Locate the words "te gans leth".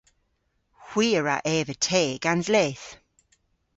1.85-2.87